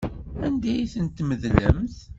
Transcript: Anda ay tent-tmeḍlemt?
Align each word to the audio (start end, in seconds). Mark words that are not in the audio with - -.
Anda 0.45 0.69
ay 0.73 0.89
tent-tmeḍlemt? 0.93 1.97